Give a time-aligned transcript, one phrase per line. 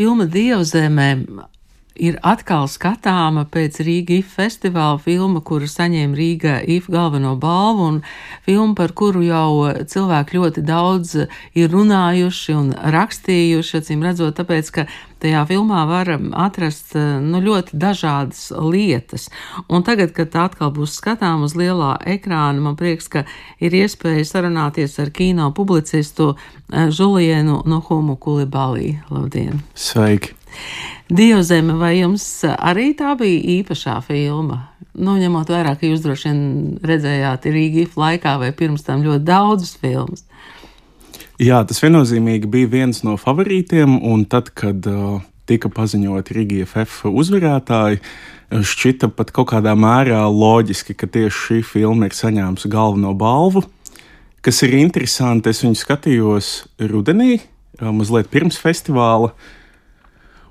[0.00, 1.08] Filma Dievzemē
[2.00, 8.00] ir atkal skatāma pēc Rīga IF festivāla filma, kuru saņēma Rīga IF galveno balvu, un
[8.46, 14.86] filma, par kuru jau cilvēki ļoti daudz ir runājuši un rakstījuši, acīm redzot, tāpēc, ka
[15.20, 19.28] tajā filmā var atrast nu, ļoti dažādas lietas.
[19.68, 23.26] Un tagad, kad tā atkal būs skatām uz lielā ekrāna, man prieks, ka
[23.60, 26.32] ir iespēja sarunāties ar kino publicistu
[26.70, 28.94] Žulienu Nuhumu Kulibalī.
[29.12, 29.64] Labdien!
[29.74, 30.39] Sveiki!
[31.10, 34.60] Dievzeme, vai jums arī tā bija īpašā filma?
[34.94, 36.42] Nu, ņemot vērā, ka jūs droši vien
[36.86, 40.22] redzējāt Rīgā laikā vai pirms tam ļoti daudzas filmas.
[41.42, 45.18] Jā, tas viennozīmīgi bija viens no favorītiem, un tad, kad uh,
[45.50, 48.04] tika paziņot Rīgā FF uzvarētāji,
[48.70, 53.66] šķita pat kaut kādā mērā loģiski, ka tieši šī filma ir saņēmusi galveno balvu.
[54.46, 57.40] Kas ir interesanti, es viņu skatījos rudenī,
[57.82, 59.34] mazliet pirms festivāla.
[59.34, 59.56] Uh,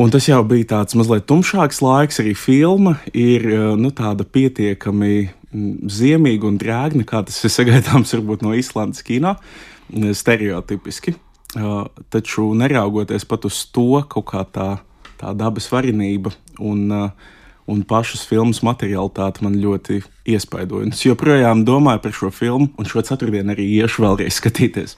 [0.00, 5.12] Un tas jau bija tāds mazliet tumšāks laiks, arī filma ir eh, nu, tāda pietiekami
[5.26, 9.36] mm, ziemīga un drēgna, kā tas ir sagaidāms varbūt no Islandes kino,
[9.92, 11.16] mm, stereotipiski.
[11.52, 14.68] Uh, taču neraugoties pat uz to, kaut kā tā,
[15.20, 16.86] tā dabas varenība un
[17.66, 20.90] un pašas filmas materiālitāte man ļoti iespaidoja.
[20.92, 24.96] Es joprojām domāju par šo filmu, un šo ceturtdienu arī iešu vēlreiz skatīties.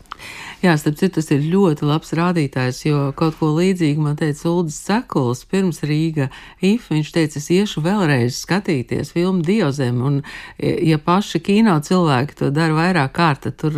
[0.65, 4.79] Jā, starp citu, tas ir ļoti labs rādītājs, jo kaut ko līdzīgu man teica Ulris
[4.81, 6.31] Sekuls pirms Rīga
[6.65, 6.89] IF.
[6.89, 10.23] Viņš teica, es iešu vēlreiz skatīties filmu Dievzem, un
[10.59, 13.77] ja paši kino cilvēki to dara vairāk kārt, tad tur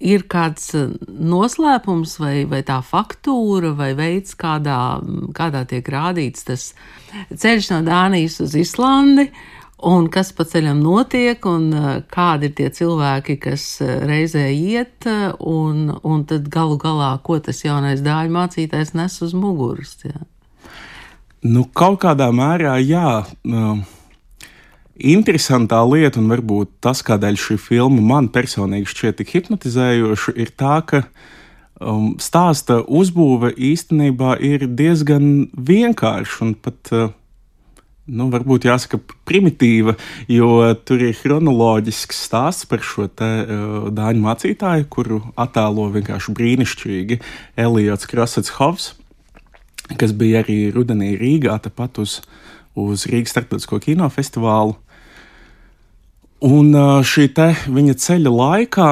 [0.00, 4.98] ir kāds eh, noslēpums vai, vai tā faktūra vai veids, kādā,
[5.36, 6.70] kādā tiek rādīts tas
[7.30, 9.28] ceļš no Dānijas uz Islandi.
[9.86, 15.06] Un kas pa ceļam notiek, un eh, kādi ir tie cilvēki, kas eh, reizē iet,
[15.38, 19.96] un, un tad galu galā, ko tas jaunais dāļu mācītājs nes uz muguras.
[20.04, 20.20] Jā.
[21.40, 23.22] Nu, kaut kādā mērā, jā.
[23.48, 23.80] Uh
[25.00, 30.74] Interesantā lieta, un varbūt tas, kādēļ šī filma man personīgi šķiet tik hipnotizējoša, ir tā,
[30.84, 31.00] ka
[31.80, 36.92] um, stāsta uzbūve īstenībā ir diezgan vienkārša un pat.
[36.92, 37.16] Uh,
[38.08, 39.96] nu, varbūt jāsaka, primitīva,
[40.30, 47.20] jo tur ir chronoloģisks stāsts par šo te, uh, dāņu mācītāju, kuru attēlo vienkārši brīnišķīgi
[47.60, 48.94] Eliots Krasovs,
[49.98, 52.20] kas bija arī rudenī Rīgā, tepat uz,
[52.78, 54.76] uz Rīgas starptautisko kinofestivālu.
[56.46, 56.72] Un
[57.04, 58.90] šī te viņa ceļa laikā,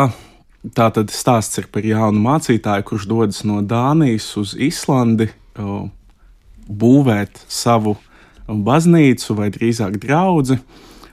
[0.77, 5.31] tātad stāsts ir par jaunu mācītāju, kurš dodas no Dānijas uz Islandi
[6.69, 7.97] būvēt savu
[8.49, 10.59] baznīcu vai drīzāk draugu.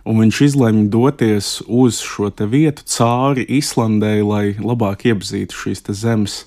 [0.05, 6.43] Un viņš izlemj doties uz šo vietu cauri Islandē, lai labāk iepazītu šīs zemes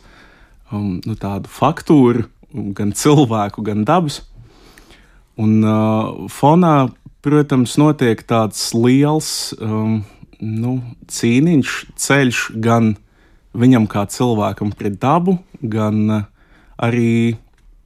[0.71, 1.17] um, nu,
[1.51, 4.23] faktūru, gan cilvēku, gan dabas.
[5.39, 6.89] Un uh, fonā
[7.25, 10.01] protams, notiek tāds liels um,
[10.39, 10.79] nu,
[11.11, 12.95] cīniņš, ceļš gan
[13.59, 16.25] viņam kā cilvēkam pret dabu, gan uh,
[16.79, 17.35] arī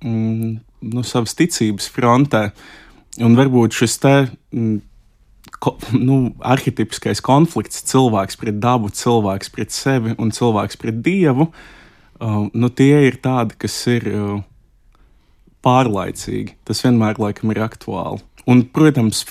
[0.05, 0.53] mm,
[0.93, 2.51] nu, savas ticības frontē.
[3.21, 4.15] Un varbūt šis te
[4.55, 4.79] mm,
[5.63, 5.77] ko,
[6.09, 12.73] nu, arhitektiskais konflikts, cilvēks pret dabu, cilvēks pret sevi un cilvēks pret dievu, uh, nu,
[12.73, 14.41] tie ir tādi, kas ir uh,
[15.63, 16.57] pārlaicīgi.
[16.67, 18.25] Tas vienmēr laikam ir aktuāli.
[18.51, 19.25] Un, protams,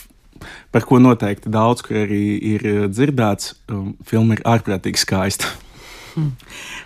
[0.71, 5.51] par ko noteikti daudz, kur arī ir dzirdēts, um, filma ir ārprātīgi skaista.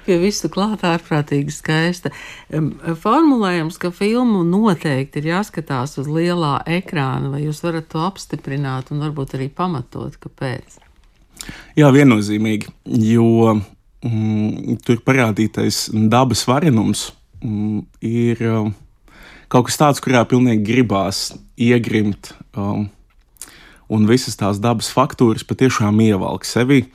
[0.06, 2.12] Pie visu klāt ārprātīgi skaista.
[3.02, 9.04] Formulējums, ka filmu noteikti ir jāskatās uz lielā ekrāna, vai jūs varat to apstiprināt un
[9.06, 10.80] varbūt arī pamatot, kāpēc?
[11.78, 12.72] Jā, viennozīmīgi,
[13.06, 17.10] jo mm, tur parādītais dabas varenums
[17.44, 18.44] mm, ir.
[18.50, 18.74] Um,
[19.52, 21.30] kaut kas tāds, kurā pilnīgi gribās
[21.62, 22.88] iegrimt, um,
[23.92, 26.86] un visas tās dabas faktūras patiešām ievelk sevi.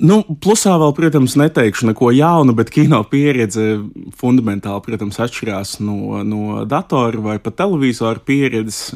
[0.00, 3.82] Nu, plusā vēl, protams, neteikšu neko jaunu, bet kino pieredze
[4.16, 8.92] fundamentāli, protams, atšķirās no, no datora vai pat televizoru pieredzes.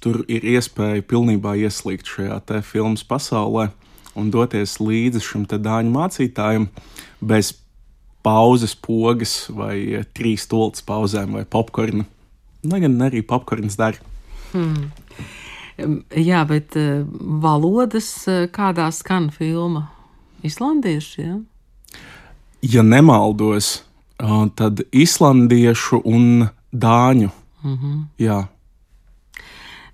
[0.00, 3.68] Tur ir iespēja pilnībā ieslīgt šajā te filmas pasaulē
[4.16, 6.68] un doties līdzi šim te dāņu mācītājam
[7.20, 7.52] bez
[8.24, 12.06] pauzes, pogas vai trīs stultas pauzēm vai popkorna.
[12.64, 14.00] Lai gan arī popkorns dara.
[14.54, 14.88] Hmm.
[15.76, 17.02] Jā, bet uh,
[17.42, 19.88] valodas, uh, kādā skan filma?
[20.44, 21.36] Islandieši, jā?
[22.62, 23.82] Ja nemaldos,
[24.22, 27.30] uh, tad islandiešu un dāņu.
[27.64, 28.02] Mm -hmm.
[28.18, 28.44] Jā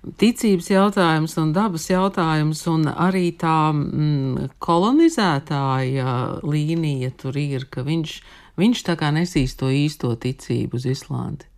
[0.01, 8.17] ticības jautājums un dabas jautājums, un arī tā mm, kolonizētāja līnija tur ir, ka viņš,
[8.57, 11.50] viņš tā kā nesīs to īsto ticību uz Islandi.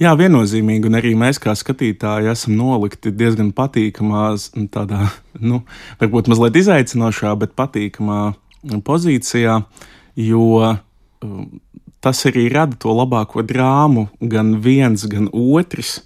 [0.00, 4.30] Jā, viennozīmīgi, un arī mēs kā skatītāji esam nolikti diezgan patīkamā,
[4.72, 5.10] tādā,
[5.50, 5.62] nu,
[6.00, 8.20] varbūt mazliet izaicinošā, bet patīkamā
[8.86, 9.58] pozīcijā,
[10.20, 11.44] jo um,
[12.00, 16.00] tas arī rada to labāko drāmu, gan viens, gan otrs.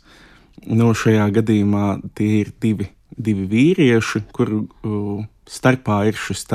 [0.64, 1.86] Nu, šajā gadījumā
[2.16, 6.46] tie ir divi, divi vīrieši, kuru uh, starpā ir šis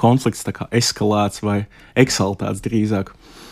[0.00, 1.58] konflikts eskalēts vai
[2.00, 3.12] eksaltēts drīzāk.
[3.12, 3.47] Mm,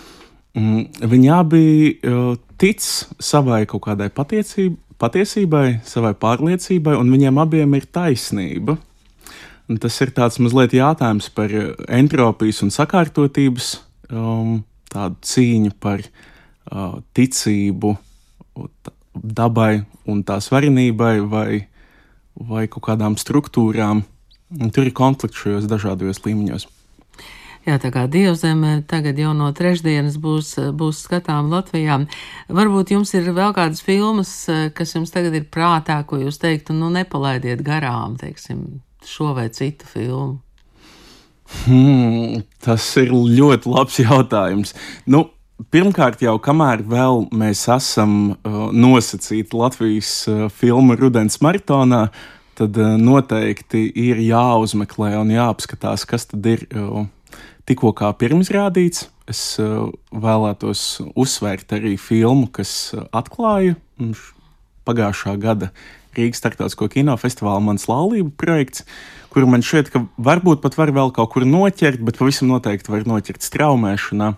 [0.56, 2.81] viņi abi uh, tic
[3.20, 8.79] savai kaut kādai patiesībai, savai pārliecībai, un viņiem abiem ir taisnība.
[9.67, 11.53] Un tas ir tāds mazliet jautājums par
[11.91, 13.73] entropijas un sakārtotības
[14.14, 14.61] um,
[14.93, 17.97] tādu cīņu par uh, ticību
[19.17, 21.67] dabai un tās varenībai vai,
[22.37, 24.05] vai kaut kādām struktūrām.
[24.56, 26.69] Un tur ir konflikts šajos dažādos līmeņos.
[27.67, 31.99] Jā, tā kā dievzeme tagad jau no trešdienas būs, būs skatām Latvijā.
[32.47, 36.93] Varbūt jums ir vēl kādas filmas, kas jums tagad ir prātā, ko jūs teiktu, nu
[36.95, 40.37] nepalaidiet garām, teiksim, šo vai citu filmu.
[41.67, 44.75] Hmm, tas ir ļoti labs jautājums.
[45.11, 45.25] Nu,
[45.75, 46.85] pirmkārt, jau kamēr
[47.35, 52.07] mēs esam uh, nosacīti Latvijas uh, filmu Rudens maratonā,
[52.59, 56.67] tad uh, noteikti ir jāuzmeklē un jāapskatās, kas tad ir.
[56.71, 57.07] Uh,
[57.69, 59.09] tikko kā pirmizrādīts.
[59.27, 63.75] Es uh, vēlētos uzsvērt arī filmu, kas uh, atklāja
[64.87, 65.73] pagājušā gada
[66.17, 68.87] Rīgas starptautisko kinofestivāla mans laulību projekts,
[69.35, 73.05] kuru man šķiet, ka varbūt pat var vēl kaut kur noķert, bet pavisam noteikti var
[73.09, 74.33] noķert straumēšanā.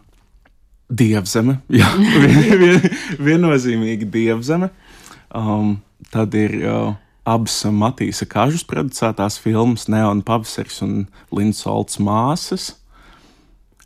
[0.89, 2.89] Dievzeme, jā, vien, vien,
[3.21, 4.71] viennozīmīgi dievzeme.
[5.37, 5.77] Um,
[6.11, 6.95] tad ir uh,
[7.29, 11.03] abas Matīsa Kažas producētās filmas Neona Pavasaris un
[11.35, 12.73] Lindas Olts māsas.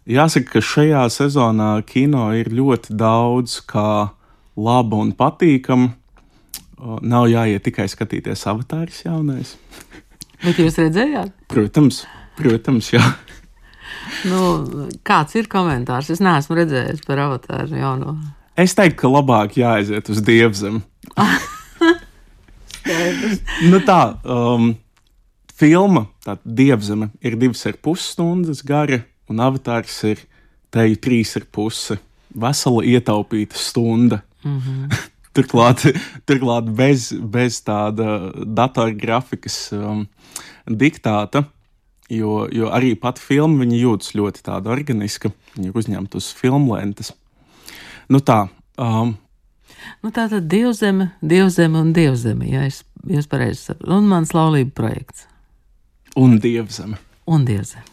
[0.03, 4.11] Jāsaka, ka šajā sezonā kino ir ļoti daudz kā
[4.59, 5.93] laba un patīkama.
[7.07, 9.55] Nav jāiet tikai skatīties avatārs jaunais.
[10.43, 11.31] Bet jūs redzējāt?
[11.53, 12.01] Protams,
[12.35, 13.03] protams, jā.
[14.27, 14.41] Nu,
[15.07, 16.11] kāds ir komentārs?
[16.11, 18.17] Es neesmu redzējis par avatāru jauno.
[18.59, 20.83] Es teiktu, ka labāk jāaiziet uz dievzemi.
[23.71, 24.73] nu tā, um,
[25.55, 30.21] filma, tā dievzeme, ir divas ar pus stundas gara un avatārs ir
[30.73, 31.99] teju trīs ar pusi.
[32.33, 34.23] Vesela ietaupīta stunda.
[34.45, 35.01] Mm -hmm.
[35.37, 35.87] turklāt,
[36.29, 40.07] turklāt bez, bez tāda datorgrafikas um,
[40.69, 41.47] diktāta.
[42.13, 45.33] Jo, jo arī pati filma jūtas ļoti tāda organiska.
[45.57, 47.13] Viņa ir uzņemta uz filmlentes.
[48.13, 48.49] Nu tā.
[48.77, 49.17] Um,
[50.03, 53.95] nu tā tad dievzeme, dievzeme un dievzeme, ja es, es pareizi saprotu.
[53.97, 55.27] Un mans laulība projekts.
[56.21, 57.01] Un dievzeme.
[57.25, 57.87] Un dievzeme.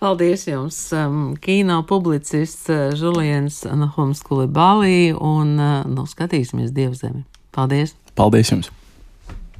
[0.00, 7.26] Paldies jums, um, kino publicists uh, Žuliens Nahums Kulibālī un uh, nu, skatīsimies Dievzemi.
[7.52, 7.92] Paldies!
[8.16, 8.72] Paldies jums!